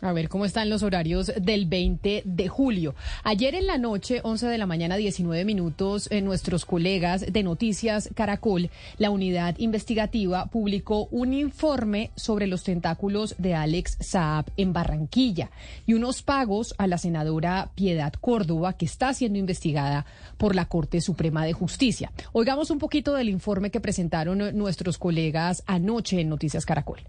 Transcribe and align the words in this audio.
A 0.00 0.12
ver 0.12 0.28
cómo 0.28 0.44
están 0.44 0.70
los 0.70 0.84
horarios 0.84 1.32
del 1.40 1.66
20 1.66 2.22
de 2.24 2.48
julio. 2.48 2.94
Ayer 3.24 3.56
en 3.56 3.66
la 3.66 3.78
noche, 3.78 4.20
11 4.22 4.46
de 4.46 4.56
la 4.56 4.66
mañana, 4.66 4.96
19 4.96 5.44
minutos, 5.44 6.06
eh, 6.12 6.22
nuestros 6.22 6.64
colegas 6.64 7.32
de 7.32 7.42
Noticias 7.42 8.08
Caracol, 8.14 8.70
la 8.98 9.10
unidad 9.10 9.56
investigativa, 9.58 10.46
publicó 10.46 11.08
un 11.10 11.34
informe 11.34 12.12
sobre 12.14 12.46
los 12.46 12.62
tentáculos 12.62 13.34
de 13.38 13.56
Alex 13.56 13.96
Saab 13.98 14.44
en 14.56 14.72
Barranquilla 14.72 15.50
y 15.84 15.94
unos 15.94 16.22
pagos 16.22 16.76
a 16.78 16.86
la 16.86 16.98
senadora 16.98 17.72
Piedad 17.74 18.12
Córdoba, 18.12 18.74
que 18.74 18.86
está 18.86 19.12
siendo 19.14 19.40
investigada 19.40 20.06
por 20.36 20.54
la 20.54 20.66
Corte 20.66 21.00
Suprema 21.00 21.44
de 21.44 21.54
Justicia. 21.54 22.12
Oigamos 22.32 22.70
un 22.70 22.78
poquito 22.78 23.14
del 23.14 23.28
informe 23.28 23.72
que 23.72 23.80
presentaron 23.80 24.56
nuestros 24.56 24.96
colegas 24.96 25.64
anoche 25.66 26.20
en 26.20 26.28
Noticias 26.28 26.64
Caracol. 26.64 27.00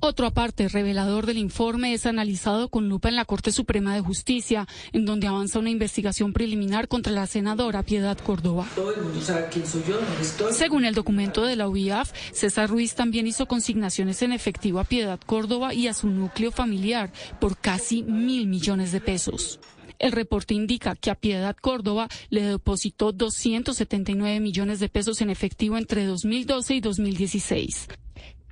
Otro 0.00 0.26
aparte 0.26 0.68
revelador 0.68 1.26
del 1.26 1.38
informe 1.38 1.92
es 1.92 2.06
analizado 2.06 2.68
con 2.68 2.88
lupa 2.88 3.08
en 3.08 3.16
la 3.16 3.24
Corte 3.24 3.50
Suprema 3.50 3.94
de 3.94 4.00
Justicia, 4.00 4.68
en 4.92 5.04
donde 5.04 5.26
avanza 5.26 5.58
una 5.58 5.70
investigación 5.70 6.32
preliminar 6.32 6.86
contra 6.86 7.12
la 7.12 7.26
senadora 7.26 7.82
Piedad 7.82 8.16
Córdoba. 8.16 8.66
Según 10.52 10.84
el 10.84 10.94
documento 10.94 11.44
de 11.44 11.56
la 11.56 11.68
UIAF, 11.68 12.12
César 12.32 12.70
Ruiz 12.70 12.94
también 12.94 13.26
hizo 13.26 13.46
consignaciones 13.46 14.22
en 14.22 14.32
efectivo 14.32 14.78
a 14.78 14.84
Piedad 14.84 15.18
Córdoba 15.26 15.74
y 15.74 15.88
a 15.88 15.94
su 15.94 16.08
núcleo 16.08 16.52
familiar 16.52 17.12
por 17.40 17.56
casi 17.56 18.04
mil 18.04 18.46
millones 18.46 18.92
de 18.92 19.00
pesos. 19.00 19.58
El 19.98 20.12
reporte 20.12 20.54
indica 20.54 20.94
que 20.94 21.10
a 21.10 21.16
Piedad 21.16 21.56
Córdoba 21.60 22.08
le 22.30 22.42
depositó 22.42 23.10
279 23.10 24.38
millones 24.38 24.78
de 24.78 24.88
pesos 24.88 25.20
en 25.22 25.30
efectivo 25.30 25.76
entre 25.76 26.04
2012 26.04 26.74
y 26.74 26.80
2016. 26.80 27.88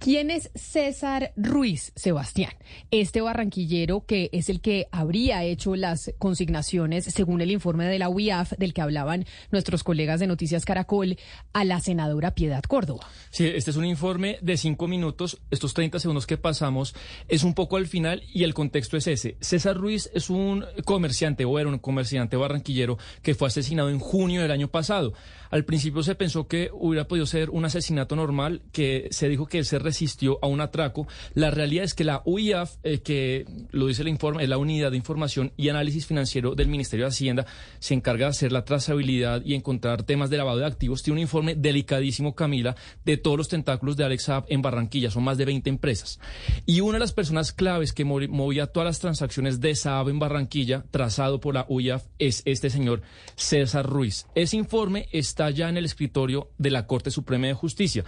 ¿Quién 0.07 0.31
es 0.31 0.53
César 0.55 1.33
Ruiz, 1.35 1.91
Sebastián? 1.97 2.53
Este 2.93 3.23
barranquillero 3.23 4.07
que 4.07 4.31
es 4.33 4.49
el 4.49 4.61
que 4.61 4.87
habría 4.93 5.43
hecho 5.43 5.75
las 5.75 6.13
consignaciones, 6.19 7.07
según 7.07 7.41
el 7.41 7.51
informe 7.51 7.87
de 7.87 7.99
la 7.99 8.09
UIAF 8.09 8.53
del 8.53 8.73
que 8.73 8.83
hablaban 8.83 9.27
nuestros 9.51 9.83
colegas 9.83 10.21
de 10.21 10.29
Noticias 10.29 10.65
Caracol, 10.65 11.19
a 11.53 11.65
la 11.65 11.81
senadora 11.81 12.37
Piedad 12.37 12.63
Córdoba. 12.63 13.05
Sí, 13.31 13.49
este 13.49 13.73
es 13.73 13.77
un 13.77 13.85
informe 13.85 14.39
de 14.43 14.57
cinco 14.57 14.87
minutos. 14.87 15.41
Estos 15.51 15.75
30 15.75 15.99
segundos 15.99 16.29
que 16.29 16.39
pasamos 16.39 16.95
es 17.27 17.43
un 17.43 17.55
poco 17.55 17.77
al 17.77 17.89
final 17.89 18.23
y 18.33 18.45
el 18.45 18.55
contexto 18.55 18.97
es 18.97 19.09
ese. 19.09 19.37
César 19.41 19.77
Ruiz 19.77 20.09
es 20.15 20.31
un 20.31 20.65
comerciante 20.85 21.45
o 21.45 21.59
era 21.59 21.69
un 21.69 21.81
comerciante 21.81 22.37
barranquillero 22.37 22.97
que 23.23 23.35
fue 23.35 23.49
asesinado 23.49 23.91
en 23.91 23.99
junio 23.99 24.43
del 24.43 24.53
año 24.53 24.69
pasado. 24.69 25.15
Al 25.51 25.65
principio 25.65 26.03
se 26.03 26.15
pensó 26.15 26.47
que 26.47 26.71
hubiera 26.73 27.09
podido 27.09 27.27
ser 27.27 27.51
un 27.51 27.65
asesinato 27.65 28.17
normal, 28.17 28.63
que 28.73 29.09
se 29.11 29.29
dijo 29.29 29.47
que 29.47 29.59
él 29.59 29.65
se 29.65 29.79
resistió 29.97 30.39
a 30.43 30.47
un 30.47 30.61
atraco. 30.61 31.07
La 31.33 31.51
realidad 31.51 31.85
es 31.85 31.95
que 31.95 32.05
la 32.05 32.21
UIAF, 32.27 32.77
eh, 32.83 32.99
que 32.99 33.47
lo 33.71 33.87
dice 33.87 34.03
el 34.03 34.09
informe, 34.09 34.43
es 34.43 34.49
la 34.49 34.59
Unidad 34.59 34.91
de 34.91 34.99
Información 34.99 35.53
y 35.57 35.71
Análisis 35.71 36.07
Financiero 36.07 36.55
del 36.55 36.69
Ministerio 36.69 37.07
de 37.07 37.11
Hacienda, 37.11 37.47
se 37.79 37.95
encarga 37.95 38.27
de 38.27 38.31
hacer 38.31 38.53
la 38.53 38.67
trazabilidad 38.67 39.43
y 39.43 39.55
encontrar 39.55 40.03
temas 40.03 40.29
de 40.29 40.37
lavado 40.37 40.59
de 40.59 40.67
activos. 40.67 41.03
Tiene 41.03 41.21
un 41.21 41.23
informe 41.23 41.55
delicadísimo, 41.55 42.35
Camila, 42.35 42.77
de 43.07 43.17
todos 43.17 43.39
los 43.39 43.49
tentáculos 43.49 43.97
de 43.97 44.05
Alex 44.05 44.25
Saab 44.25 44.45
en 44.49 44.61
Barranquilla. 44.61 45.11
Son 45.11 45.25
más 45.25 45.39
de 45.39 45.47
20 45.47 45.71
empresas. 45.71 46.21
Y 46.67 46.81
una 46.81 46.95
de 46.95 47.01
las 47.01 47.15
personas 47.15 47.53
claves 47.53 47.95
que 47.95 48.05
movía 48.05 48.67
todas 48.67 48.87
las 48.87 49.01
transacciones 49.01 49.61
de 49.61 49.75
Saab 49.75 50.11
en 50.11 50.19
Barranquilla, 50.19 50.85
trazado 50.91 51.41
por 51.41 51.55
la 51.55 51.65
UIAF, 51.71 52.05
es 52.19 52.43
este 52.45 52.69
señor 52.69 53.01
César 53.35 53.87
Ruiz. 53.87 54.27
Ese 54.35 54.59
informe 54.59 55.09
está 55.11 55.49
ya 55.49 55.71
en 55.71 55.79
el 55.79 55.87
escritorio 55.87 56.51
de 56.59 56.71
la 56.71 56.87
Corte 56.87 57.11
Suprema 57.11 57.47
de 57.47 57.55
Justicia. 57.55 58.05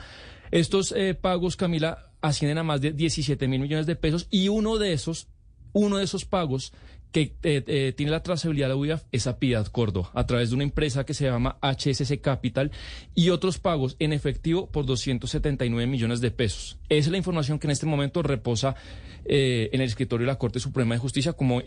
Estos 0.50 0.92
eh, 0.92 1.14
pagos, 1.14 1.56
Camila, 1.56 2.12
ascienden 2.20 2.58
a 2.58 2.62
más 2.62 2.80
de 2.80 2.92
17 2.92 3.48
mil 3.48 3.60
millones 3.60 3.86
de 3.86 3.96
pesos 3.96 4.26
y 4.30 4.48
uno 4.48 4.78
de 4.78 4.92
esos, 4.92 5.28
uno 5.72 5.98
de 5.98 6.04
esos 6.04 6.24
pagos 6.24 6.72
que 7.12 7.34
eh, 7.42 7.64
eh, 7.66 7.94
tiene 7.96 8.12
la 8.12 8.22
trazabilidad 8.22 8.66
de 8.66 8.74
la 8.74 8.76
UIAF 8.76 9.04
es 9.12 9.26
a 9.26 9.38
Piedad 9.38 9.66
Córdoba, 9.66 10.10
a 10.14 10.26
través 10.26 10.50
de 10.50 10.56
una 10.56 10.64
empresa 10.64 11.04
que 11.04 11.14
se 11.14 11.24
llama 11.24 11.56
HSC 11.62 12.20
Capital 12.20 12.70
y 13.14 13.30
otros 13.30 13.58
pagos 13.58 13.96
en 13.98 14.12
efectivo 14.12 14.66
por 14.70 14.84
279 14.84 15.86
millones 15.86 16.20
de 16.20 16.30
pesos. 16.30 16.78
Esa 16.88 17.08
es 17.08 17.10
la 17.10 17.18
información 17.18 17.58
que 17.58 17.66
en 17.66 17.70
este 17.70 17.86
momento 17.86 18.22
reposa 18.22 18.76
eh, 19.24 19.70
en 19.72 19.80
el 19.80 19.88
escritorio 19.88 20.26
de 20.26 20.32
la 20.32 20.38
Corte 20.38 20.60
Suprema 20.60 20.94
de 20.94 21.00
Justicia 21.00 21.32
como, 21.32 21.62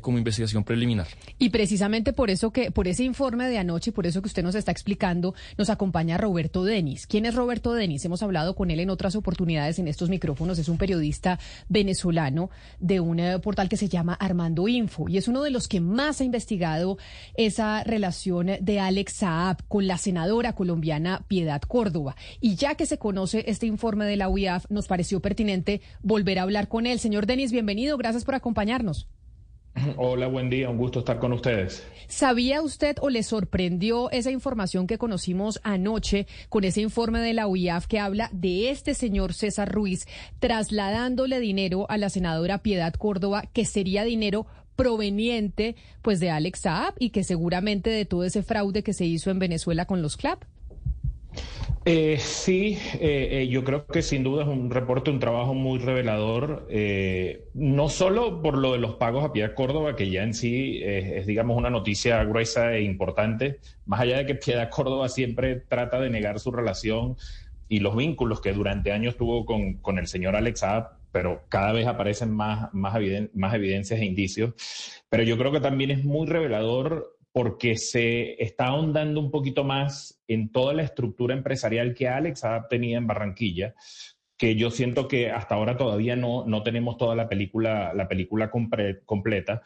como 0.00 0.18
investigación 0.18 0.64
preliminar. 0.64 1.06
Y 1.38 1.50
precisamente 1.50 2.12
por 2.12 2.30
eso 2.30 2.52
que, 2.52 2.70
por 2.70 2.88
ese 2.88 3.04
informe 3.04 3.48
de 3.48 3.58
anoche, 3.58 3.92
por 3.92 4.06
eso 4.06 4.20
que 4.22 4.26
usted 4.26 4.42
nos 4.42 4.54
está 4.54 4.72
explicando, 4.72 5.34
nos 5.58 5.70
acompaña 5.70 6.18
Roberto 6.18 6.64
Denis. 6.64 7.06
¿Quién 7.06 7.26
es 7.26 7.34
Roberto 7.34 7.72
Denis? 7.72 8.04
Hemos 8.04 8.22
hablado 8.22 8.54
con 8.54 8.70
él 8.70 8.80
en 8.80 8.90
otras 8.90 9.16
oportunidades 9.16 9.78
en 9.78 9.88
estos 9.88 10.08
micrófonos. 10.08 10.58
Es 10.58 10.68
un 10.68 10.78
periodista 10.78 11.38
venezolano 11.68 12.50
de 12.80 13.00
un 13.00 13.20
portal 13.42 13.68
que 13.68 13.76
se 13.76 13.88
llama 13.88 14.14
Armando 14.14 14.66
Info 14.68 14.83
y 15.08 15.18
es 15.18 15.28
uno 15.28 15.42
de 15.42 15.50
los 15.50 15.68
que 15.68 15.80
más 15.80 16.20
ha 16.20 16.24
investigado 16.24 16.98
esa 17.36 17.84
relación 17.84 18.50
de 18.60 18.80
Alex 18.80 19.14
Saab 19.14 19.66
con 19.68 19.86
la 19.86 19.98
senadora 19.98 20.54
colombiana 20.54 21.24
Piedad 21.28 21.62
Córdoba. 21.62 22.16
Y 22.40 22.56
ya 22.56 22.74
que 22.74 22.86
se 22.86 22.98
conoce 22.98 23.44
este 23.46 23.66
informe 23.66 24.04
de 24.04 24.16
la 24.16 24.28
UIAF, 24.28 24.66
nos 24.70 24.86
pareció 24.86 25.20
pertinente 25.20 25.80
volver 26.02 26.38
a 26.38 26.42
hablar 26.42 26.68
con 26.68 26.86
él. 26.86 26.98
Señor 26.98 27.26
Denis, 27.26 27.52
bienvenido, 27.52 27.96
gracias 27.96 28.24
por 28.24 28.34
acompañarnos. 28.34 29.08
Hola, 29.96 30.28
buen 30.28 30.50
día, 30.50 30.70
un 30.70 30.78
gusto 30.78 31.00
estar 31.00 31.18
con 31.18 31.32
ustedes. 31.32 31.84
¿Sabía 32.06 32.62
usted 32.62 32.96
o 33.00 33.10
le 33.10 33.22
sorprendió 33.22 34.10
esa 34.10 34.30
información 34.30 34.86
que 34.86 34.98
conocimos 34.98 35.60
anoche 35.64 36.26
con 36.48 36.64
ese 36.64 36.80
informe 36.80 37.18
de 37.20 37.34
la 37.34 37.48
UIAF 37.48 37.86
que 37.86 37.98
habla 37.98 38.30
de 38.32 38.70
este 38.70 38.94
señor 38.94 39.34
César 39.34 39.72
Ruiz 39.72 40.06
trasladándole 40.38 41.40
dinero 41.40 41.86
a 41.90 41.98
la 41.98 42.08
senadora 42.08 42.58
Piedad 42.58 42.94
Córdoba, 42.94 43.44
que 43.52 43.64
sería 43.64 44.04
dinero 44.04 44.46
proveniente 44.76 45.76
pues 46.02 46.20
de 46.20 46.30
Alex 46.30 46.60
Saab 46.60 46.94
y 46.98 47.10
que 47.10 47.24
seguramente 47.24 47.90
de 47.90 48.04
todo 48.04 48.24
ese 48.24 48.42
fraude 48.42 48.82
que 48.82 48.92
se 48.92 49.04
hizo 49.04 49.30
en 49.30 49.38
Venezuela 49.38 49.86
con 49.86 50.02
los 50.02 50.16
CLAP? 50.16 50.44
Eh, 51.86 52.16
sí, 52.18 52.78
eh, 52.94 53.42
eh, 53.42 53.48
yo 53.48 53.62
creo 53.62 53.86
que 53.86 54.00
sin 54.00 54.22
duda 54.22 54.44
es 54.44 54.48
un 54.48 54.70
reporte, 54.70 55.10
un 55.10 55.20
trabajo 55.20 55.52
muy 55.52 55.78
revelador, 55.78 56.66
no 57.52 57.88
solo 57.90 58.40
por 58.40 58.56
lo 58.56 58.72
de 58.72 58.78
los 58.78 58.94
pagos 58.94 59.22
a 59.22 59.32
Piedad 59.32 59.52
Córdoba, 59.52 59.94
que 59.94 60.08
ya 60.08 60.22
en 60.22 60.32
sí 60.32 60.80
es, 60.82 61.26
digamos, 61.26 61.58
una 61.58 61.68
noticia 61.68 62.24
gruesa 62.24 62.74
e 62.74 62.82
importante, 62.82 63.58
más 63.84 64.00
allá 64.00 64.16
de 64.16 64.26
que 64.26 64.34
Piedad 64.34 64.70
Córdoba 64.70 65.10
siempre 65.10 65.56
trata 65.56 66.00
de 66.00 66.08
negar 66.08 66.40
su 66.40 66.50
relación 66.50 67.16
y 67.68 67.80
los 67.80 67.94
vínculos 67.94 68.40
que 68.40 68.54
durante 68.54 68.90
años 68.90 69.18
tuvo 69.18 69.44
con, 69.44 69.74
con 69.74 69.98
el 69.98 70.06
señor 70.06 70.36
Alex 70.36 70.60
Saab, 70.60 71.03
pero 71.14 71.44
cada 71.48 71.70
vez 71.70 71.86
aparecen 71.86 72.32
más, 72.32 72.74
más, 72.74 72.98
más 73.34 73.54
evidencias 73.54 74.00
e 74.00 74.04
indicios. 74.04 74.52
Pero 75.08 75.22
yo 75.22 75.38
creo 75.38 75.52
que 75.52 75.60
también 75.60 75.92
es 75.92 76.04
muy 76.04 76.26
revelador 76.26 77.16
porque 77.30 77.76
se 77.76 78.42
está 78.42 78.66
ahondando 78.66 79.20
un 79.20 79.30
poquito 79.30 79.62
más 79.62 80.20
en 80.26 80.50
toda 80.50 80.74
la 80.74 80.82
estructura 80.82 81.32
empresarial 81.32 81.94
que 81.94 82.08
Alex 82.08 82.42
ha 82.42 82.66
tenido 82.66 82.98
en 82.98 83.06
Barranquilla, 83.06 83.76
que 84.36 84.56
yo 84.56 84.72
siento 84.72 85.06
que 85.06 85.30
hasta 85.30 85.54
ahora 85.54 85.76
todavía 85.76 86.16
no, 86.16 86.46
no 86.46 86.64
tenemos 86.64 86.96
toda 86.96 87.14
la 87.14 87.28
película, 87.28 87.94
la 87.94 88.08
película 88.08 88.50
completa, 88.50 89.62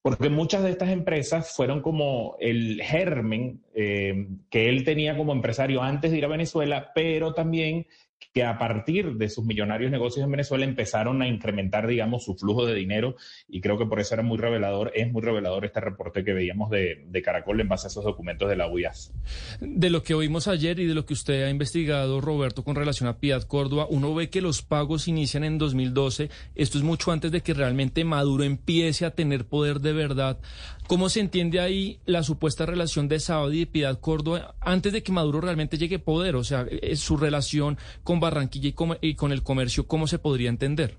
porque 0.00 0.28
muchas 0.28 0.62
de 0.62 0.70
estas 0.70 0.90
empresas 0.90 1.56
fueron 1.56 1.80
como 1.82 2.36
el 2.38 2.80
germen 2.84 3.64
eh, 3.74 4.28
que 4.48 4.68
él 4.68 4.84
tenía 4.84 5.16
como 5.16 5.32
empresario 5.32 5.82
antes 5.82 6.12
de 6.12 6.18
ir 6.18 6.24
a 6.24 6.28
Venezuela, 6.28 6.92
pero 6.94 7.34
también 7.34 7.88
que 8.34 8.42
a 8.42 8.58
partir 8.58 9.14
de 9.14 9.28
sus 9.28 9.44
millonarios 9.44 9.92
negocios 9.92 10.24
en 10.24 10.30
Venezuela 10.30 10.64
empezaron 10.64 11.22
a 11.22 11.28
incrementar, 11.28 11.86
digamos, 11.86 12.24
su 12.24 12.34
flujo 12.34 12.66
de 12.66 12.74
dinero 12.74 13.14
y 13.48 13.60
creo 13.60 13.78
que 13.78 13.86
por 13.86 14.00
eso 14.00 14.14
era 14.14 14.24
muy 14.24 14.38
revelador, 14.38 14.90
es 14.94 15.10
muy 15.10 15.22
revelador 15.22 15.64
este 15.64 15.80
reporte 15.80 16.24
que 16.24 16.32
veíamos 16.32 16.68
de, 16.70 17.22
Caracol 17.24 17.60
en 17.60 17.68
base 17.68 17.86
a 17.86 17.90
esos 17.90 18.04
documentos 18.04 18.48
de 18.48 18.56
la 18.56 18.68
UIAS. 18.68 19.12
De 19.60 19.88
lo 19.88 20.02
que 20.02 20.14
oímos 20.14 20.48
ayer 20.48 20.78
y 20.80 20.86
de 20.86 20.94
lo 20.94 21.06
que 21.06 21.14
usted 21.14 21.44
ha 21.44 21.48
investigado, 21.48 22.20
Roberto, 22.20 22.64
con 22.64 22.74
relación 22.74 23.08
a 23.08 23.18
Piedad 23.18 23.44
Córdoba, 23.44 23.86
uno 23.88 24.14
ve 24.14 24.28
que 24.28 24.42
los 24.42 24.62
pagos 24.62 25.08
inician 25.08 25.44
en 25.44 25.56
2012, 25.56 26.28
esto 26.54 26.78
es 26.78 26.84
mucho 26.84 27.12
antes 27.12 27.30
de 27.30 27.40
que 27.40 27.54
realmente 27.54 28.04
Maduro 28.04 28.44
empiece 28.44 29.06
a 29.06 29.12
tener 29.12 29.46
poder 29.46 29.80
de 29.80 29.92
verdad. 29.92 30.38
¿Cómo 30.86 31.08
se 31.08 31.20
entiende 31.20 31.60
ahí 31.60 32.00
la 32.04 32.22
supuesta 32.22 32.66
relación 32.66 33.08
de 33.08 33.18
Saudi 33.18 33.62
y 33.62 33.66
Piedad 33.66 33.98
Córdoba 34.00 34.54
antes 34.60 34.92
de 34.92 35.02
que 35.02 35.12
Maduro 35.12 35.40
realmente 35.40 35.78
llegue 35.78 35.98
poder? 35.98 36.36
O 36.36 36.44
sea, 36.44 36.66
su 36.94 37.16
relación 37.16 37.78
con 38.04 38.20
Barranquilla 38.20 38.68
y 39.00 39.14
con, 39.14 39.32
el 39.32 39.42
comercio, 39.42 39.88
¿cómo 39.88 40.06
se 40.06 40.18
podría 40.18 40.50
entender? 40.50 40.98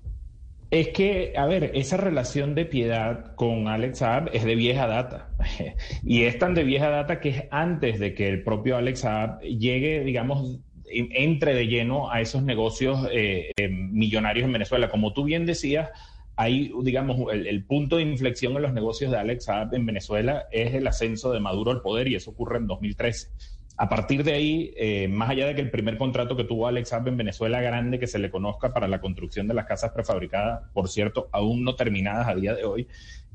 Es 0.70 0.88
que, 0.88 1.34
a 1.36 1.46
ver, 1.46 1.70
esa 1.74 1.96
relación 1.96 2.56
de 2.56 2.66
piedad 2.66 3.34
con 3.36 3.68
Alex 3.68 3.98
Saab 3.98 4.30
es 4.32 4.44
de 4.44 4.56
vieja 4.56 4.88
data. 4.88 5.30
y 6.04 6.24
es 6.24 6.38
tan 6.38 6.54
de 6.54 6.64
vieja 6.64 6.90
data 6.90 7.20
que 7.20 7.28
es 7.28 7.44
antes 7.52 8.00
de 8.00 8.14
que 8.14 8.28
el 8.28 8.42
propio 8.42 8.76
Alex 8.76 9.00
Saab 9.00 9.40
llegue, 9.42 10.00
digamos, 10.00 10.58
entre 10.88 11.54
de 11.54 11.68
lleno 11.68 12.10
a 12.10 12.20
esos 12.20 12.42
negocios 12.42 13.08
eh, 13.12 13.52
eh, 13.56 13.68
millonarios 13.68 14.44
en 14.44 14.52
Venezuela. 14.52 14.88
Como 14.88 15.12
tú 15.12 15.22
bien 15.24 15.46
decías, 15.46 15.90
hay, 16.34 16.72
digamos, 16.82 17.32
el, 17.32 17.64
punto 17.64 17.96
de 17.96 18.02
inflexión 18.02 18.56
en 18.56 18.62
los 18.62 18.72
negocios 18.72 19.12
de 19.12 19.18
Alex 19.18 19.44
Saab 19.44 19.74
en 19.74 19.86
Venezuela 19.86 20.46
es 20.50 20.74
el 20.74 20.86
ascenso 20.86 21.32
de 21.32 21.40
Maduro 21.40 21.70
al 21.70 21.80
poder 21.80 22.08
y 22.08 22.16
eso 22.16 22.32
ocurre 22.32 22.58
en 22.58 22.66
2013. 22.66 23.28
A 23.76 23.88
partir 23.88 24.24
de 24.24 24.32
ahí, 24.32 24.72
eh, 24.76 25.08
más 25.08 25.30
allá 25.30 25.46
de 25.46 25.54
que 25.54 25.60
el 25.60 25.70
primer 25.70 25.98
contrato 25.98 26.36
que 26.36 26.44
tuvo 26.44 26.66
Alex 26.66 26.88
Saab 26.88 27.08
en 27.08 27.16
Venezuela 27.16 27.60
grande 27.60 27.98
que 27.98 28.06
se 28.06 28.18
le 28.18 28.30
conozca 28.30 28.72
para 28.72 28.88
la 28.88 29.00
construcción 29.00 29.46
de 29.48 29.54
las 29.54 29.66
casas 29.66 29.92
prefabricadas, 29.92 30.70
por 30.72 30.88
cierto, 30.88 31.28
aún 31.32 31.64
no 31.64 31.74
terminadas 31.76 32.26
a 32.28 32.34
día 32.34 32.54
de 32.54 32.64
hoy, 32.64 32.88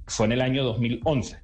fue 0.08 0.26
en 0.26 0.32
el 0.34 0.42
año 0.42 0.64
2011 0.64 1.38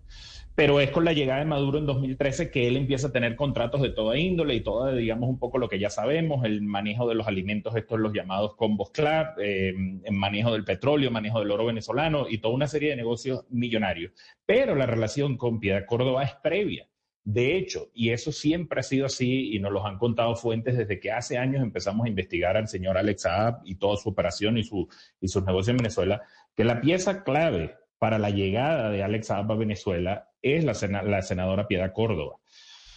pero 0.57 0.79
es 0.79 0.89
con 0.89 1.05
la 1.05 1.13
llegada 1.13 1.41
de 1.41 1.45
Maduro 1.45 1.77
en 1.77 1.85
2013 1.85 2.49
que 2.49 2.67
él 2.67 2.77
empieza 2.77 3.09
a 3.09 3.11
tener 3.11 3.35
contratos 3.35 3.79
de 3.79 3.91
toda 3.91 4.17
índole 4.17 4.55
y 4.55 4.61
toda, 4.61 4.91
digamos, 4.91 5.29
un 5.29 5.37
poco 5.37 5.59
lo 5.59 5.69
que 5.69 5.77
ya 5.77 5.91
sabemos, 5.91 6.43
el 6.45 6.63
manejo 6.63 7.07
de 7.07 7.13
los 7.13 7.27
alimentos, 7.27 7.75
estos 7.75 7.99
los 7.99 8.11
llamados 8.11 8.55
combos 8.55 8.89
club, 8.89 9.37
eh, 9.39 9.75
el 10.03 10.13
manejo 10.15 10.53
del 10.53 10.63
petróleo, 10.63 11.11
manejo 11.11 11.41
del 11.41 11.51
oro 11.51 11.67
venezolano 11.67 12.25
y 12.27 12.39
toda 12.39 12.55
una 12.55 12.65
serie 12.67 12.89
de 12.89 12.95
negocios 12.95 13.45
millonarios. 13.51 14.13
Pero 14.47 14.73
la 14.73 14.87
relación 14.87 15.37
con 15.37 15.59
Piedad 15.59 15.85
Córdoba 15.85 16.23
es 16.23 16.33
previa. 16.41 16.87
De 17.29 17.57
hecho, 17.57 17.91
y 17.93 18.11
eso 18.11 18.31
siempre 18.31 18.79
ha 18.79 18.83
sido 18.83 19.05
así 19.05 19.53
y 19.53 19.59
nos 19.59 19.73
lo 19.73 19.85
han 19.85 19.97
contado 19.97 20.33
fuentes 20.37 20.77
desde 20.77 20.97
que 20.97 21.11
hace 21.11 21.37
años 21.37 21.61
empezamos 21.61 22.05
a 22.05 22.07
investigar 22.07 22.55
al 22.55 22.69
señor 22.69 22.97
Alex 22.97 23.23
Saab 23.23 23.59
y 23.65 23.75
toda 23.75 23.97
su 23.97 24.07
operación 24.07 24.57
y, 24.57 24.63
su, 24.63 24.87
y 25.19 25.27
sus 25.27 25.43
negocios 25.43 25.71
en 25.71 25.77
Venezuela, 25.79 26.21
que 26.55 26.63
la 26.63 26.79
pieza 26.79 27.25
clave 27.25 27.75
para 27.99 28.17
la 28.17 28.29
llegada 28.29 28.89
de 28.91 29.03
Alex 29.03 29.27
Saab 29.27 29.51
a 29.51 29.55
Venezuela 29.57 30.29
es 30.41 30.63
la, 30.63 30.73
senadora 30.73 31.67
Piedad 31.67 31.91
Córdoba. 31.91 32.37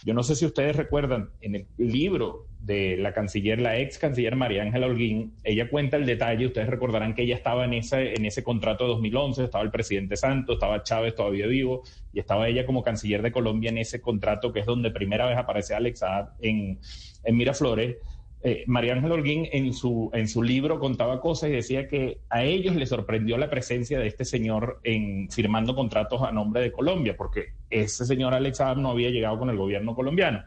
Yo 0.03 0.13
no 0.13 0.23
sé 0.23 0.35
si 0.35 0.45
ustedes 0.45 0.75
recuerdan, 0.75 1.29
en 1.41 1.55
el 1.55 1.67
libro 1.77 2.47
de 2.59 2.97
la 2.97 3.13
canciller, 3.13 3.59
la 3.59 3.79
ex 3.79 3.97
canciller 3.97 4.35
María 4.35 4.63
Ángela 4.63 4.87
Holguín, 4.87 5.33
ella 5.43 5.69
cuenta 5.69 5.97
el 5.97 6.05
detalle, 6.05 6.47
ustedes 6.47 6.69
recordarán 6.69 7.13
que 7.13 7.23
ella 7.23 7.35
estaba 7.35 7.65
en 7.65 7.73
ese, 7.73 8.13
en 8.13 8.25
ese 8.25 8.43
contrato 8.43 8.85
de 8.85 8.91
2011, 8.91 9.43
estaba 9.43 9.63
el 9.63 9.71
presidente 9.71 10.17
Santos, 10.17 10.55
estaba 10.55 10.83
Chávez 10.83 11.15
todavía 11.15 11.47
vivo, 11.47 11.83
y 12.13 12.19
estaba 12.19 12.47
ella 12.47 12.65
como 12.65 12.83
canciller 12.83 13.21
de 13.21 13.31
Colombia 13.31 13.69
en 13.69 13.77
ese 13.77 14.01
contrato, 14.01 14.51
que 14.51 14.61
es 14.61 14.65
donde 14.65 14.91
primera 14.91 15.27
vez 15.27 15.37
aparece 15.37 15.75
Alex 15.75 15.99
Saab 15.99 16.29
en, 16.41 16.79
en 17.23 17.35
Miraflores, 17.35 17.97
eh, 18.43 18.63
María 18.65 18.93
Ángel 18.93 19.11
Holguín 19.11 19.47
en 19.51 19.73
su, 19.73 20.09
en 20.13 20.27
su 20.27 20.41
libro 20.41 20.79
contaba 20.79 21.21
cosas 21.21 21.49
y 21.49 21.53
decía 21.53 21.87
que 21.87 22.19
a 22.29 22.43
ellos 22.43 22.75
les 22.75 22.89
sorprendió 22.89 23.37
la 23.37 23.49
presencia 23.49 23.99
de 23.99 24.07
este 24.07 24.25
señor 24.25 24.79
en 24.83 25.29
firmando 25.29 25.75
contratos 25.75 26.23
a 26.23 26.31
nombre 26.31 26.61
de 26.61 26.71
Colombia, 26.71 27.15
porque 27.15 27.53
ese 27.69 28.05
señor 28.05 28.33
Alex 28.33 28.57
Saab 28.57 28.77
no 28.77 28.89
había 28.89 29.09
llegado 29.09 29.37
con 29.37 29.49
el 29.49 29.57
gobierno 29.57 29.93
colombiano. 29.93 30.43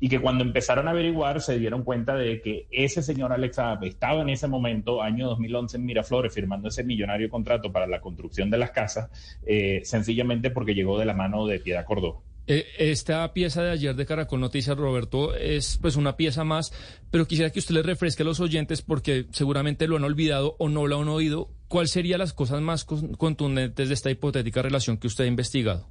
Y 0.00 0.08
que 0.08 0.20
cuando 0.20 0.44
empezaron 0.44 0.86
a 0.86 0.90
averiguar 0.90 1.40
se 1.40 1.58
dieron 1.58 1.82
cuenta 1.82 2.14
de 2.14 2.40
que 2.40 2.66
ese 2.70 3.02
señor 3.02 3.32
Alex 3.32 3.56
Saab 3.56 3.84
estaba 3.84 4.22
en 4.22 4.28
ese 4.28 4.46
momento, 4.46 5.02
año 5.02 5.26
2011, 5.28 5.76
en 5.76 5.84
Miraflores, 5.86 6.32
firmando 6.32 6.68
ese 6.68 6.84
millonario 6.84 7.28
contrato 7.28 7.72
para 7.72 7.86
la 7.86 8.00
construcción 8.00 8.50
de 8.50 8.58
las 8.58 8.70
casas, 8.70 9.10
eh, 9.46 9.80
sencillamente 9.84 10.50
porque 10.50 10.74
llegó 10.74 10.98
de 10.98 11.06
la 11.06 11.14
mano 11.14 11.46
de 11.46 11.58
Piedad 11.58 11.84
Córdoba. 11.84 12.20
Eh, 12.46 12.66
esta 12.78 13.32
pieza 13.32 13.62
de 13.62 13.70
ayer 13.70 13.96
de 13.96 14.04
Caracol 14.04 14.40
Noticias, 14.40 14.76
Roberto, 14.76 15.34
es 15.34 15.78
pues 15.80 15.96
una 15.96 16.16
pieza 16.16 16.44
más, 16.44 16.72
pero 17.10 17.26
quisiera 17.26 17.50
que 17.50 17.58
usted 17.58 17.74
le 17.74 17.82
refresque 17.82 18.22
a 18.22 18.26
los 18.26 18.40
oyentes 18.40 18.82
porque 18.82 19.26
seguramente 19.32 19.88
lo 19.88 19.96
han 19.96 20.04
olvidado 20.04 20.56
o 20.58 20.68
no 20.68 20.86
lo 20.86 21.00
han 21.00 21.08
oído. 21.08 21.50
¿Cuáles 21.68 21.90
serían 21.90 22.18
las 22.18 22.34
cosas 22.34 22.60
más 22.60 22.84
contundentes 22.84 23.88
de 23.88 23.94
esta 23.94 24.10
hipotética 24.10 24.60
relación 24.62 24.98
que 24.98 25.06
usted 25.06 25.24
ha 25.24 25.28
investigado? 25.28 25.88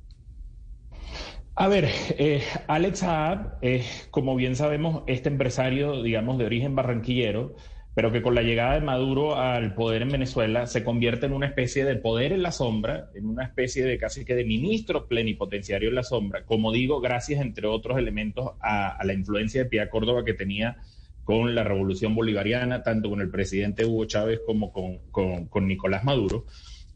A 1.55 1.67
ver, 1.67 1.87
eh, 2.17 2.43
Alex 2.67 2.99
Saab 2.99 3.57
es, 3.61 4.07
como 4.09 4.35
bien 4.35 4.55
sabemos, 4.55 5.03
este 5.05 5.29
empresario, 5.29 6.01
digamos, 6.01 6.39
de 6.39 6.45
origen 6.45 6.75
barranquillero, 6.75 7.55
pero 7.95 8.11
que 8.11 8.21
con 8.21 8.33
la 8.33 8.41
llegada 8.41 8.73
de 8.73 8.81
Maduro 8.81 9.35
al 9.35 9.75
poder 9.75 10.01
en 10.01 10.09
Venezuela 10.09 10.65
se 10.65 10.83
convierte 10.83 11.27
en 11.27 11.33
una 11.33 11.45
especie 11.45 11.85
de 11.85 11.95
poder 11.95 12.31
en 12.31 12.41
la 12.41 12.51
sombra, 12.51 13.11
en 13.13 13.27
una 13.27 13.43
especie 13.43 13.85
de 13.85 13.97
casi 13.99 14.25
que 14.25 14.35
de 14.35 14.45
ministro 14.45 15.07
plenipotenciario 15.07 15.89
en 15.89 15.95
la 15.95 16.03
sombra, 16.03 16.43
como 16.43 16.71
digo, 16.71 17.01
gracias, 17.01 17.41
entre 17.41 17.67
otros 17.67 17.97
elementos, 17.97 18.51
a, 18.61 18.97
la 19.03 19.13
influencia 19.13 19.63
de 19.63 19.69
Pía 19.69 19.89
Córdoba 19.89 20.25
que 20.25 20.33
tenía 20.33 20.77
con 21.23 21.53
la 21.53 21.63
revolución 21.63 22.15
bolivariana, 22.15 22.81
tanto 22.83 23.09
con 23.09 23.21
el 23.21 23.29
presidente 23.29 23.85
Hugo 23.85 24.05
Chávez 24.05 24.41
como 24.45 24.73
con, 24.73 25.67
Nicolás 25.67 26.03
Maduro. 26.03 26.45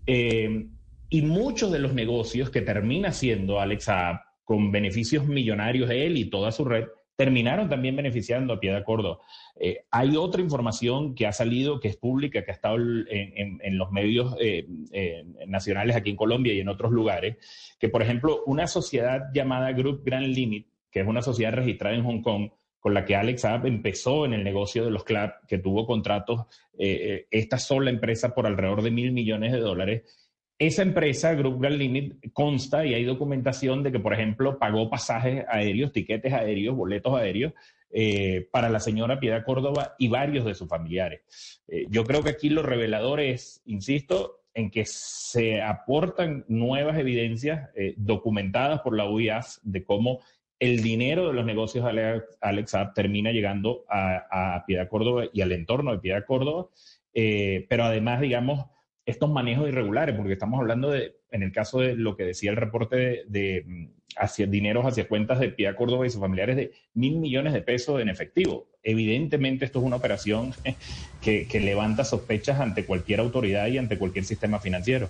Eh, 0.08 0.68
y 1.10 1.22
muchos 1.22 1.72
de 1.72 1.80
los 1.80 1.94
negocios 1.94 2.50
que 2.50 2.62
termina 2.62 3.10
haciendo 3.10 3.62
Alex 3.62 3.90
con 4.44 4.72
beneficios 4.72 5.28
millonarios 5.28 5.88
de 5.90 6.08
él 6.08 6.18
y 6.18 6.26
toda 6.30 6.52
su 6.52 6.66
red, 6.66 6.86
terminaron 7.18 7.68
también 7.68 7.96
beneficiando 7.96 8.54
a 8.54 8.60
Piedad 8.60 8.84
Córdoba. 8.86 9.20
Eh, 9.60 9.86
hay 9.90 10.16
otra 10.16 10.42
información 10.42 11.16
que 11.16 11.26
ha 11.26 11.34
salido, 11.34 11.80
que 11.80 11.88
es 11.90 11.98
pública, 11.98 12.46
que 12.46 12.52
ha 12.52 12.54
estado 12.54 12.78
en, 12.78 13.78
los 13.78 13.92
medios 13.92 14.36
eh, 14.40 14.68
eh, 14.92 15.26
nacionales 15.48 15.96
aquí 15.96 16.12
en 16.12 16.16
Colombia 16.16 16.54
y 16.54 16.60
en 16.60 16.70
otros 16.70 16.92
lugares, 16.92 17.38
que 17.80 17.90
por 17.90 18.04
ejemplo 18.04 18.44
una 18.46 18.68
sociedad 18.68 19.30
llamada 19.34 19.72
Group 19.72 20.04
Grand 20.06 20.28
Limit, 20.28 20.68
que 20.92 21.02
es 21.02 21.08
una 21.08 21.24
sociedad 21.24 21.54
registrada 21.54 21.96
en 21.96 22.04
Hong 22.04 22.22
Kong, 22.22 22.52
con 22.80 22.94
la 22.94 23.04
que 23.04 23.16
Alex 23.16 23.42
Saab 23.42 23.66
empezó 23.66 24.26
en 24.26 24.34
el 24.34 24.44
negocio 24.44 24.86
de 24.86 24.92
los 24.92 25.04
clubs, 25.04 25.34
que 25.48 25.58
tuvo 25.58 25.88
contratos, 25.88 26.46
esta 26.78 27.58
sola 27.58 27.90
empresa 27.90 28.36
por 28.36 28.46
alrededor 28.46 28.84
de 28.84 28.92
mil 28.92 29.12
millones 29.12 29.52
de 29.52 29.60
dólares, 29.60 30.27
esa 30.60 30.82
empresa, 30.82 31.34
Group 31.36 31.62
Grand 31.62 31.78
Limit, 31.78 32.34
consta 32.34 32.86
y 32.86 32.94
hay 32.94 33.04
documentación 33.04 33.84
de 33.84 33.92
que, 33.92 34.00
por 34.00 34.14
ejemplo, 34.14 34.58
pagó 34.58 34.90
pasajes 34.90 35.46
aéreos, 35.48 35.92
tiquetes 35.92 36.34
aéreos, 36.34 36.76
boletos 36.76 37.14
aéreos 37.16 37.54
eh, 37.92 38.48
para 38.52 38.70
la 38.70 38.80
señora 38.80 39.20
Piedad 39.20 39.46
Córdoba 39.46 39.96
y 40.00 40.08
varios 40.08 40.46
de 40.46 40.56
sus 40.56 40.68
familiares. 40.68 41.22
Eh, 41.68 41.86
yo 41.90 42.04
creo 42.04 42.24
que 42.24 42.32
aquí 42.32 42.50
lo 42.50 42.64
revelador 42.64 43.20
es, 43.20 43.62
insisto, 43.66 44.42
en 44.56 44.72
que 44.72 44.86
se 44.86 45.62
aportan 45.62 46.44
nuevas 46.48 46.98
evidencias 46.98 47.70
eh, 47.76 47.94
documentadas 47.96 48.82
por 48.82 48.98
la 48.98 49.08
UIAF 49.08 49.58
de 49.62 49.84
cómo 49.84 50.22
el 50.60 50.82
dinero 50.82 51.28
de 51.28 51.34
los 51.34 51.46
negocios 51.46 51.86
de 51.86 52.24
Alex 52.42 52.76
termina 52.96 53.32
llegando 53.32 53.86
a, 53.88 54.56
a, 54.56 54.66
Piedad 54.66 54.90
Córdoba 54.90 55.26
y 55.32 55.42
al 55.42 55.52
entorno 55.52 55.92
de 55.92 56.00
Piedad 56.00 56.26
Córdoba, 56.26 56.70
pero 57.14 57.84
además, 57.84 58.22
digamos, 58.22 58.66
estos 59.08 59.32
manejos 59.32 59.70
irregulares, 59.70 60.16
porque 60.16 60.34
estamos 60.34 60.60
hablando 60.60 60.92
de, 60.92 61.16
en 61.32 61.42
el 61.42 61.54
caso 61.54 61.80
de 61.80 61.96
lo 61.96 62.18
que 62.18 62.26
decía 62.26 62.52
el 62.52 62.58
reporte 62.58 63.24
de, 63.28 63.64
mm, 63.66 63.88
hacia 64.18 64.48
dineros 64.48 64.86
hacia 64.86 65.08
cuentas 65.08 65.40
de 65.40 65.50
Pia 65.50 65.76
Córdoba 65.78 66.06
y 66.06 66.10
sus 66.10 66.20
familiares 66.20 66.58
de 66.58 66.74
mil 66.94 67.18
millones 67.18 67.54
de 67.54 67.62
pesos 67.62 68.02
en 68.02 68.10
efectivo. 68.10 68.68
Evidentemente 68.84 69.64
esto 69.64 69.80
es 69.80 69.86
una 69.86 69.96
operación 69.96 70.54
que, 71.22 71.48
que 71.48 71.60
levanta 71.62 72.04
sospechas 72.04 72.60
ante 72.60 72.86
cualquier 72.86 73.22
autoridad 73.22 73.68
y 73.68 73.78
ante 73.78 73.98
cualquier 73.98 74.26
sistema 74.26 74.60
financiero. 74.60 75.10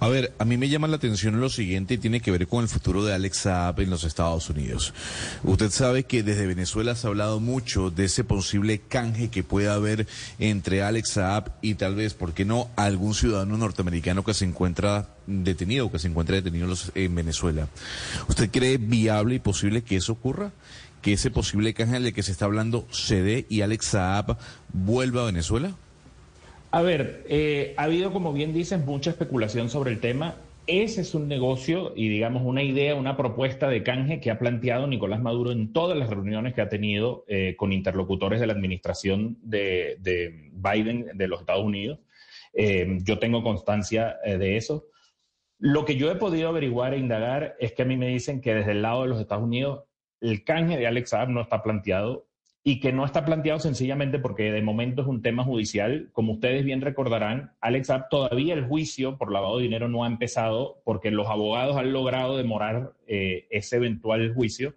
A 0.00 0.08
ver, 0.08 0.34
a 0.38 0.44
mí 0.44 0.56
me 0.56 0.68
llama 0.68 0.88
la 0.88 0.96
atención 0.96 1.40
lo 1.40 1.48
siguiente 1.48 1.94
y 1.94 1.98
tiene 1.98 2.20
que 2.20 2.30
ver 2.30 2.46
con 2.46 2.62
el 2.62 2.68
futuro 2.68 3.04
de 3.04 3.14
Alex 3.14 3.38
Saab 3.38 3.80
en 3.80 3.90
los 3.90 4.04
Estados 4.04 4.48
Unidos. 4.50 4.92
Usted 5.44 5.70
sabe 5.70 6.04
que 6.04 6.22
desde 6.22 6.46
Venezuela 6.46 6.94
se 6.94 7.06
ha 7.06 7.10
hablado 7.10 7.40
mucho 7.40 7.90
de 7.90 8.04
ese 8.04 8.24
posible 8.24 8.80
canje 8.80 9.28
que 9.28 9.42
pueda 9.42 9.74
haber 9.74 10.06
entre 10.38 10.82
Alex 10.82 11.10
Saab 11.10 11.52
y 11.62 11.74
tal 11.74 11.94
vez, 11.94 12.14
¿por 12.14 12.32
qué 12.34 12.44
no?, 12.44 12.70
algún 12.76 13.14
ciudadano 13.14 13.56
norteamericano 13.56 14.24
que 14.24 14.34
se 14.34 14.44
encuentra 14.44 15.08
detenido, 15.26 15.90
que 15.90 15.98
se 15.98 16.08
encuentra 16.08 16.36
detenido 16.36 16.74
en 16.94 17.14
Venezuela. 17.14 17.68
¿Usted 18.28 18.50
cree 18.50 18.78
viable 18.78 19.36
y 19.36 19.38
posible 19.38 19.82
que 19.82 19.96
eso 19.96 20.12
ocurra? 20.12 20.52
¿Que 21.02 21.12
ese 21.12 21.30
posible 21.30 21.74
canje 21.74 22.00
del 22.00 22.12
que 22.12 22.22
se 22.22 22.32
está 22.32 22.46
hablando 22.46 22.86
se 22.90 23.22
dé 23.22 23.46
y 23.48 23.60
Alex 23.60 23.86
Saab 23.86 24.36
vuelva 24.72 25.22
a 25.22 25.26
Venezuela? 25.26 25.76
A 26.70 26.82
ver, 26.82 27.24
eh, 27.28 27.74
ha 27.78 27.84
habido, 27.84 28.12
como 28.12 28.32
bien 28.32 28.52
dices, 28.52 28.84
mucha 28.84 29.10
especulación 29.10 29.70
sobre 29.70 29.90
el 29.90 30.00
tema. 30.00 30.36
Ese 30.66 31.00
es 31.00 31.14
un 31.14 31.26
negocio 31.26 31.94
y, 31.96 32.10
digamos, 32.10 32.42
una 32.44 32.62
idea, 32.62 32.94
una 32.94 33.16
propuesta 33.16 33.68
de 33.68 33.82
canje 33.82 34.20
que 34.20 34.30
ha 34.30 34.38
planteado 34.38 34.86
Nicolás 34.86 35.20
Maduro 35.20 35.50
en 35.50 35.72
todas 35.72 35.96
las 35.96 36.10
reuniones 36.10 36.52
que 36.52 36.60
ha 36.60 36.68
tenido 36.68 37.24
eh, 37.26 37.54
con 37.56 37.72
interlocutores 37.72 38.38
de 38.38 38.46
la 38.46 38.52
administración 38.52 39.38
de, 39.40 39.96
Biden 40.52 41.06
de 41.14 41.28
los 41.28 41.40
Estados 41.40 41.64
Unidos. 41.64 42.00
Eh, 42.52 42.98
yo 43.02 43.18
tengo 43.18 43.42
constancia 43.42 44.18
de 44.22 44.58
eso. 44.58 44.88
Lo 45.58 45.86
que 45.86 45.96
yo 45.96 46.10
he 46.10 46.16
podido 46.16 46.50
averiguar 46.50 46.92
e 46.92 46.98
indagar 46.98 47.56
es 47.60 47.72
que 47.72 47.82
a 47.82 47.86
mí 47.86 47.96
me 47.96 48.08
dicen 48.08 48.42
que 48.42 48.54
desde 48.54 48.72
el 48.72 48.82
lado 48.82 49.02
de 49.02 49.08
los 49.08 49.20
Estados 49.20 49.44
Unidos 49.44 49.84
el 50.20 50.44
canje 50.44 50.76
de 50.76 50.86
Alex 50.86 51.10
Saab 51.10 51.30
no 51.30 51.40
está 51.40 51.62
planteado 51.62 52.27
y 52.68 52.80
que 52.80 52.92
no 52.92 53.06
está 53.06 53.24
planteado 53.24 53.60
sencillamente 53.60 54.18
porque 54.18 54.52
de 54.52 54.60
momento 54.60 55.00
es 55.00 55.08
un 55.08 55.22
tema 55.22 55.42
judicial. 55.42 56.10
Como 56.12 56.34
ustedes 56.34 56.66
bien 56.66 56.82
recordarán, 56.82 57.52
Alex 57.62 57.90
todavía 58.10 58.52
el 58.52 58.66
juicio 58.66 59.16
por 59.16 59.32
lavado 59.32 59.56
de 59.56 59.62
dinero 59.62 59.88
no 59.88 60.04
ha 60.04 60.06
empezado 60.06 60.82
porque 60.84 61.10
los 61.10 61.28
abogados 61.28 61.78
han 61.78 61.94
logrado 61.94 62.36
demorar 62.36 62.92
eh, 63.06 63.46
ese 63.48 63.76
eventual 63.76 64.34
juicio, 64.34 64.74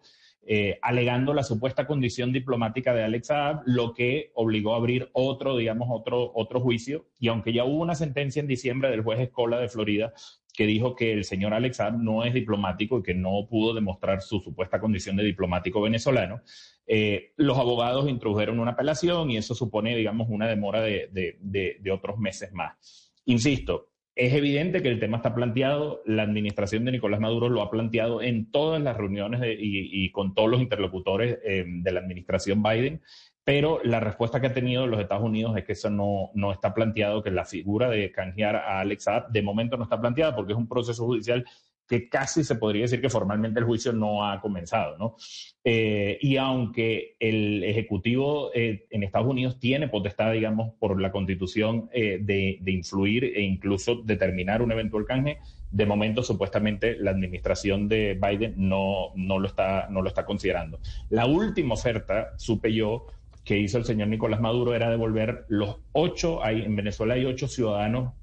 eh, 0.48 0.80
alegando 0.82 1.34
la 1.34 1.44
supuesta 1.44 1.86
condición 1.86 2.32
diplomática 2.32 2.94
de 2.94 3.04
Alex 3.04 3.28
lo 3.66 3.94
que 3.94 4.32
obligó 4.36 4.74
a 4.74 4.78
abrir 4.78 5.10
otro, 5.12 5.58
digamos, 5.58 5.90
otro, 5.92 6.32
otro 6.34 6.62
juicio. 6.62 7.08
Y 7.20 7.28
aunque 7.28 7.52
ya 7.52 7.66
hubo 7.66 7.82
una 7.82 7.96
sentencia 7.96 8.40
en 8.40 8.48
diciembre 8.48 8.90
del 8.90 9.04
juez 9.04 9.20
Escola 9.20 9.60
de 9.60 9.68
Florida 9.68 10.14
que 10.54 10.66
dijo 10.66 10.96
que 10.96 11.14
el 11.14 11.24
señor 11.24 11.54
Alex 11.54 11.80
no 11.98 12.24
es 12.24 12.34
diplomático 12.34 13.00
y 13.00 13.04
que 13.04 13.14
no 13.14 13.48
pudo 13.50 13.74
demostrar 13.74 14.22
su 14.22 14.40
supuesta 14.40 14.80
condición 14.80 15.16
de 15.16 15.24
diplomático 15.24 15.82
venezolano, 15.82 16.42
eh, 16.88 17.34
los 17.38 17.58
abogados 17.58 18.10
introdujeron 18.10 18.60
una 18.60 18.72
apelación 18.72 19.32
y 19.32 19.38
eso 19.38 19.56
supone, 19.56 19.96
digamos, 19.96 20.28
una 20.30 20.48
demora 20.48 20.82
de, 20.82 21.82
otros 21.92 22.18
meses 22.18 22.52
más. 22.54 23.14
Insisto, 23.26 23.88
Es 24.14 24.34
evidente 24.34 24.82
que 24.82 24.90
el 24.90 25.00
tema 25.00 25.18
está 25.18 25.34
planteado, 25.34 26.02
la 26.06 26.24
administración 26.24 26.84
de 26.84 26.92
Nicolás 26.92 27.22
Maduro 27.22 27.48
lo 27.48 27.62
ha 27.62 27.72
planteado 27.72 28.22
en 28.22 28.52
todas 28.52 28.82
las 28.82 28.98
reuniones 28.98 29.42
y, 29.58 30.12
con 30.12 30.34
todos 30.36 30.50
los 30.50 30.62
interlocutores 30.62 31.40
eh, 31.46 31.64
de 31.66 31.92
la 31.94 32.02
administración 32.02 32.62
Biden, 32.62 33.02
pero 33.44 33.80
la 33.84 34.00
respuesta 34.00 34.40
que 34.40 34.48
ha 34.48 34.54
tenido 34.54 34.88
los 34.88 35.00
Estados 35.00 35.24
Unidos 35.24 35.58
es 35.58 35.66
que 35.66 35.74
eso 35.74 35.90
no, 35.90 36.30
no 36.34 36.52
está 36.52 36.74
planteado, 36.74 37.24
que 37.24 37.32
la 37.32 37.46
figura 37.46 37.90
de 37.90 38.12
canjear 38.12 38.56
a 38.56 38.80
Alex 38.80 39.04
Saab 39.04 39.32
de 39.32 39.42
momento 39.42 39.78
no 39.78 39.84
está 39.84 40.00
planteada 40.00 40.36
porque 40.36 40.54
es 40.54 40.58
un 40.58 40.68
proceso 40.68 41.06
judicial 41.06 41.46
que 41.92 42.08
casi 42.08 42.46
se 42.46 42.56
podría 42.56 42.84
decir 42.84 43.02
que 43.02 43.10
formalmente 43.10 43.60
el 43.60 43.66
juicio 43.66 43.92
no 43.92 44.26
ha 44.26 44.40
comenzado, 44.40 44.98
¿no? 44.98 45.18
Eh, 45.62 46.18
y 46.22 46.38
aunque 46.38 47.18
el 47.20 47.66
Ejecutivo 47.66 48.50
eh, 48.54 48.86
en 48.90 49.04
Estados 49.04 49.28
Unidos 49.28 49.60
tiene 49.60 49.90
potestad, 49.90 50.32
digamos, 50.32 50.74
por 50.80 51.02
la 51.02 51.12
Constitución 51.12 51.90
eh, 51.92 52.20
de, 52.22 52.60
de, 52.62 52.72
influir 52.72 53.26
e 53.26 53.42
incluso 53.42 53.96
determinar 54.06 54.62
un 54.62 54.72
eventual 54.72 55.04
canje, 55.04 55.40
de 55.70 55.86
momento 55.86 56.24
supuestamente 56.24 56.96
la 56.98 57.12
administración 57.12 57.90
de 57.90 58.18
Biden 58.22 58.54
no, 58.56 59.12
no, 59.16 59.38
lo, 59.38 59.48
está, 59.48 59.90
no 59.90 60.02
lo 60.02 60.08
está 60.08 60.26
considerando. 60.26 60.80
La 61.10 61.26
última 61.26 61.74
oferta, 61.74 62.30
supe 62.38 62.74
yo, 62.74 63.08
que 63.44 63.58
hizo 63.58 63.78
el 63.78 63.86
señor 63.86 64.08
Nicolás 64.08 64.40
Maduro 64.40 64.74
era 64.74 64.90
devolver 64.90 65.46
los 65.48 65.78
ocho, 65.92 66.44
hay, 66.44 66.62
en 66.62 66.76
Venezuela 66.76 67.16
hay 67.16 67.26
ocho 67.26 67.48
ciudadanos 67.48 68.14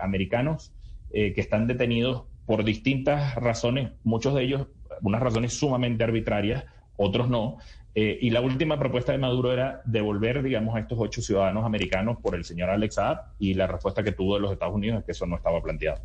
americanos 0.00 0.72
que 1.12 1.34
están 1.36 1.66
detenidos 1.66 2.24
por 2.46 2.64
distintas 2.64 3.34
razones, 3.36 3.92
muchos 4.02 4.34
de 4.34 4.42
ellos, 4.42 4.66
unas 5.02 5.22
razones 5.22 5.54
sumamente 5.54 6.04
arbitrarias, 6.04 6.64
otros 6.96 7.28
no. 7.28 7.58
Eh, 7.94 8.18
y 8.20 8.30
la 8.30 8.40
última 8.40 8.78
propuesta 8.78 9.12
de 9.12 9.18
Maduro 9.18 9.52
era 9.52 9.80
devolver, 9.84 10.42
digamos, 10.42 10.74
a 10.74 10.80
estos 10.80 10.98
ocho 11.00 11.22
ciudadanos 11.22 11.64
americanos 11.64 12.18
por 12.20 12.34
el 12.34 12.44
señor 12.44 12.70
Alex 12.70 12.96
Saab, 12.96 13.18
y 13.38 13.54
la 13.54 13.66
respuesta 13.66 14.02
que 14.02 14.12
tuvo 14.12 14.34
de 14.34 14.40
los 14.40 14.52
Estados 14.52 14.74
Unidos 14.74 14.98
es 14.98 15.04
que 15.04 15.12
eso 15.12 15.26
no 15.26 15.36
estaba 15.36 15.62
planteado. 15.62 16.00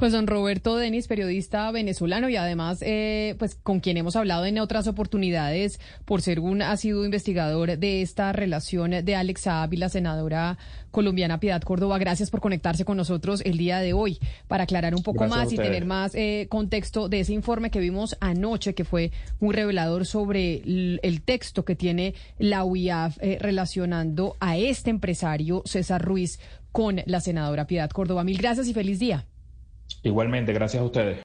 Pues 0.00 0.12
don 0.12 0.26
Roberto 0.26 0.76
Denis, 0.76 1.08
periodista 1.08 1.70
venezolano 1.72 2.30
y 2.30 2.36
además, 2.36 2.78
eh, 2.80 3.34
pues 3.38 3.54
con 3.54 3.80
quien 3.80 3.98
hemos 3.98 4.16
hablado 4.16 4.46
en 4.46 4.58
otras 4.58 4.86
oportunidades 4.86 5.78
por 6.06 6.22
ser 6.22 6.40
un 6.40 6.62
ha 6.62 6.74
sido 6.78 7.04
investigador 7.04 7.76
de 7.76 8.00
esta 8.00 8.32
relación 8.32 8.92
de 9.04 9.14
Alex 9.14 9.42
Saab 9.42 9.74
y 9.74 9.76
la 9.76 9.90
senadora 9.90 10.56
colombiana 10.90 11.38
Piedad 11.38 11.60
Córdoba. 11.60 11.98
Gracias 11.98 12.30
por 12.30 12.40
conectarse 12.40 12.86
con 12.86 12.96
nosotros 12.96 13.42
el 13.44 13.58
día 13.58 13.80
de 13.80 13.92
hoy 13.92 14.18
para 14.48 14.64
aclarar 14.64 14.94
un 14.94 15.02
poco 15.02 15.26
más 15.26 15.52
y 15.52 15.56
tener 15.56 15.84
más 15.84 16.14
eh, 16.14 16.46
contexto 16.48 17.10
de 17.10 17.20
ese 17.20 17.34
informe 17.34 17.70
que 17.70 17.80
vimos 17.80 18.16
anoche, 18.20 18.74
que 18.74 18.86
fue 18.86 19.12
muy 19.38 19.54
revelador 19.54 20.06
sobre 20.06 20.62
el, 20.64 21.20
texto 21.26 21.66
que 21.66 21.76
tiene 21.76 22.14
la 22.38 22.64
UIAF 22.64 23.18
eh, 23.20 23.36
relacionando 23.38 24.38
a 24.40 24.56
este 24.56 24.88
empresario 24.88 25.62
César 25.66 26.00
Ruiz 26.00 26.40
con 26.72 27.02
la 27.04 27.20
senadora 27.20 27.66
Piedad 27.66 27.90
Córdoba. 27.90 28.24
Mil 28.24 28.38
gracias 28.38 28.66
y 28.66 28.72
feliz 28.72 28.98
día. 28.98 29.26
Igualmente, 30.02 30.52
gracias 30.52 30.82
a 30.82 30.84
ustedes. 30.84 31.18